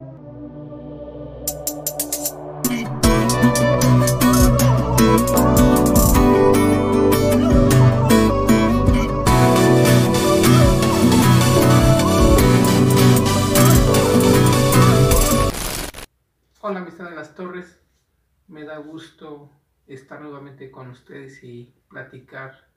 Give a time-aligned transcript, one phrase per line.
[0.00, 0.10] Hola
[16.78, 17.80] amistad de las Torres,
[18.46, 19.50] me da gusto
[19.88, 22.68] estar nuevamente con ustedes y platicar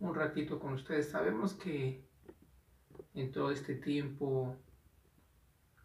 [0.00, 1.10] un ratito con ustedes.
[1.10, 2.04] Sabemos que
[3.14, 4.56] en todo este tiempo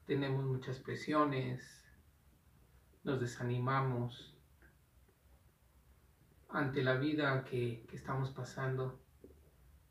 [0.09, 1.85] tenemos muchas presiones,
[3.03, 4.35] nos desanimamos
[6.47, 8.99] ante la vida que, estamos pasando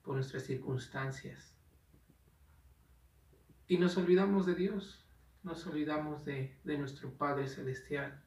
[0.02, 1.54] por nuestras circunstancias
[3.68, 5.04] y nos olvidamos de Dios
[5.44, 8.20] nos olvidamos de, nuestro Padre Celestial.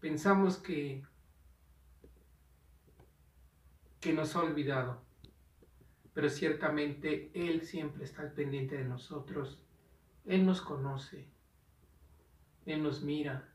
[0.00, 1.04] Pensamos que,
[4.00, 5.00] que nos ha olvidado,
[6.12, 9.62] pero ciertamente Él siempre está al pendiente de nosotros.
[10.24, 11.28] Él nos conoce,
[12.66, 13.48] Él nos mira,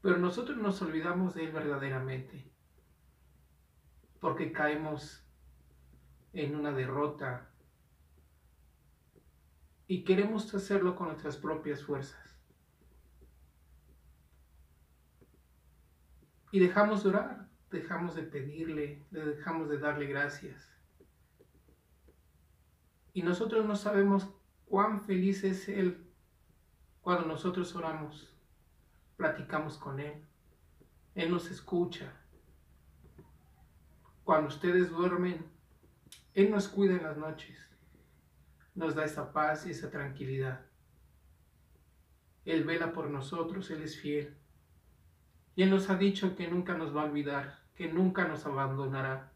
[0.00, 2.50] pero nosotros nos olvidamos de Él verdaderamente,
[4.20, 5.24] porque caemos
[6.32, 7.50] en una derrota,
[9.86, 12.38] y queremos hacerlo con nuestras propias fuerzas.
[16.50, 20.70] Y dejamos de orar, dejamos de pedirle, dejamos de darle gracias.
[23.12, 24.28] Y nosotros no sabemos
[24.66, 26.06] cuán feliz es Él
[27.00, 28.32] cuando nosotros oramos,
[29.16, 30.24] platicamos con Él.
[31.14, 32.12] Él nos escucha.
[34.24, 35.44] Cuando ustedes duermen,
[36.32, 37.64] Él nos cuida en las noches
[38.74, 40.60] nos da esa paz y esa tranquilidad.
[42.44, 44.36] Él vela por nosotros, Él es fiel.
[45.56, 49.32] Y Él nos ha dicho que nunca nos va a olvidar, que nunca nos abandonará,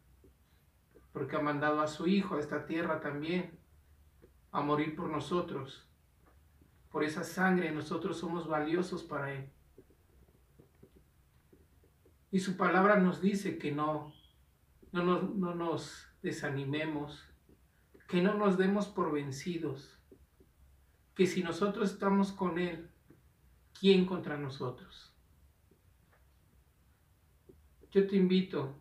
[1.12, 3.58] porque ha mandado a su Hijo a esta tierra también,
[4.58, 5.88] a morir por nosotros.
[6.90, 9.50] Por esa sangre nosotros somos valiosos para Él.
[12.30, 14.12] Y su palabra nos dice que no,
[14.92, 17.24] no, nos, no nos desanimemos,
[18.06, 19.98] que no nos demos por vencidos,
[21.14, 22.90] que si nosotros estamos con Él,
[23.78, 25.14] ¿quién contra nosotros?
[27.90, 28.80] Yo te invito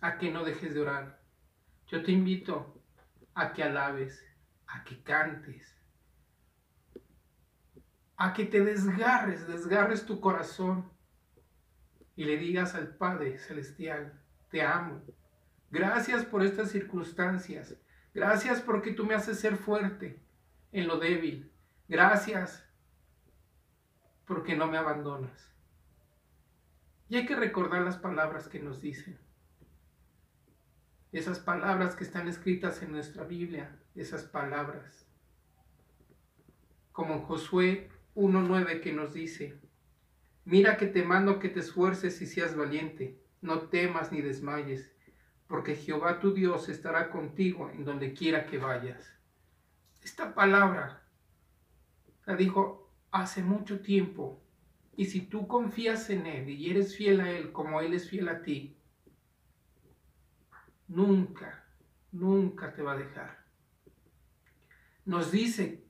[0.00, 1.22] a que no dejes de orar.
[1.86, 2.82] Yo te invito
[3.34, 4.22] a que alabes,
[4.66, 5.76] a que cantes,
[8.16, 10.90] a que te desgarres, desgarres tu corazón
[12.14, 15.02] y le digas al Padre Celestial, te amo.
[15.70, 17.74] Gracias por estas circunstancias.
[18.14, 20.20] Gracias porque tú me haces ser fuerte
[20.70, 21.50] en lo débil.
[21.88, 22.64] Gracias
[24.26, 25.52] porque no me abandonas.
[27.08, 29.18] Y hay que recordar las palabras que nos dicen.
[31.10, 35.06] Esas palabras que están escritas en nuestra Biblia, esas palabras.
[36.92, 39.58] Como en Josué 1.9 que nos dice,
[40.44, 44.90] mira que te mando que te esfuerces y seas valiente, no temas ni desmayes,
[45.46, 49.12] porque Jehová tu Dios estará contigo en donde quiera que vayas.
[50.02, 51.02] Esta palabra
[52.26, 54.42] la dijo hace mucho tiempo,
[54.96, 58.28] y si tú confías en Él y eres fiel a Él como Él es fiel
[58.28, 58.76] a ti,
[60.88, 61.64] nunca,
[62.12, 63.41] nunca te va a dejar.
[65.04, 65.84] Nos dice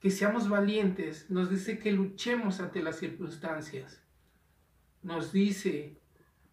[0.00, 4.02] que seamos valientes, nos dice que luchemos ante las circunstancias,
[5.02, 5.98] nos dice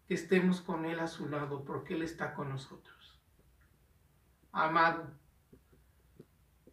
[0.08, 3.20] estemos con Él a su lado, porque Él está con nosotros.
[4.52, 5.10] Amado,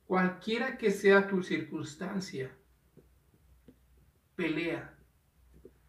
[0.05, 2.55] cualquiera que sea tu circunstancia,
[4.35, 4.97] pelea,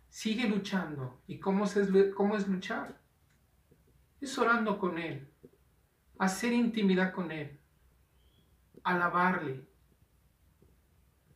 [0.08, 1.20] sigue luchando.
[1.26, 1.78] ¿Y cómo es,
[2.16, 3.00] cómo es luchar?
[4.20, 5.28] Es orando con Él,
[6.18, 7.59] hacer intimidad con Él,
[8.84, 9.64] alabarle,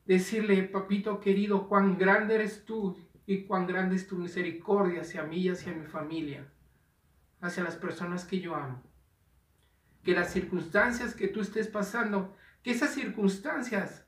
[0.07, 2.97] decirle, papito querido, cuán grande eres tú
[3.27, 6.47] y cuán grande es tu misericordia hacia mí y hacia mi familia,
[7.41, 8.83] hacia las personas que yo amo.
[10.03, 14.07] Que las circunstancias que tú estés pasando, que esas circunstancias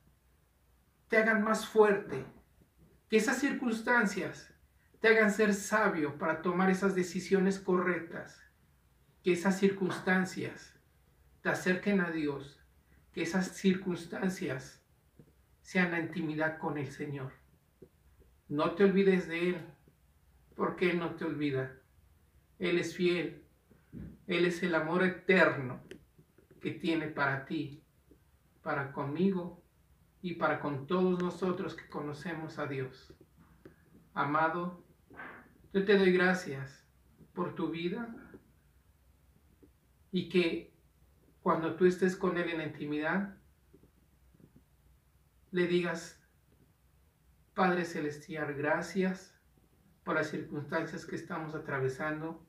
[1.08, 2.24] te hagan más fuerte,
[3.09, 4.53] que esas circunstancias
[5.00, 8.42] te hagan ser sabio para tomar esas decisiones correctas,
[9.22, 10.74] que esas circunstancias
[11.42, 12.60] te acerquen a Dios,
[13.16, 14.84] que esas circunstancias
[15.63, 17.33] sean la intimidad con el Señor.
[18.47, 19.66] No te olvides de Él,
[20.54, 21.80] porque Él no te olvida.
[22.59, 23.42] Él es fiel.
[24.27, 25.80] Él es el amor eterno
[26.60, 27.83] que tiene para ti,
[28.63, 29.65] para conmigo
[30.21, 33.15] y para con todos nosotros que conocemos a Dios.
[34.13, 34.84] Amado,
[35.72, 36.86] yo te doy gracias
[37.33, 38.15] por tu vida
[40.13, 40.76] y que
[41.47, 43.37] cuando tú estés con Él en la intimidad,
[45.53, 46.21] le digas,
[47.54, 49.33] Padre Celestial, gracias
[50.03, 52.45] por las circunstancias que estamos atravesando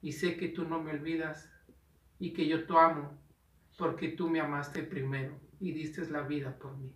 [0.00, 1.50] y sé que tú no me olvidas
[2.20, 3.20] y que yo te amo
[3.76, 6.94] porque tú me amaste primero y diste la vida por mí.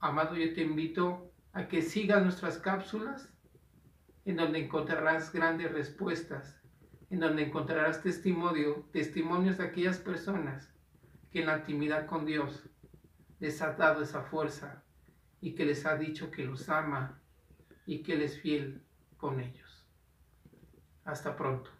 [0.00, 3.32] Amado, yo te invito a que sigas nuestras cápsulas
[4.26, 6.60] en donde encontrarás grandes respuestas,
[7.10, 10.70] en donde encontrarás testimonio, testimonios de aquellas personas
[11.30, 12.64] que en la intimidad con Dios
[13.40, 14.82] les ha dado esa fuerza
[15.40, 17.20] y que les ha dicho que los ama
[17.86, 18.82] y que Él es fiel
[19.16, 19.86] con ellos.
[21.04, 21.70] Hasta pronto.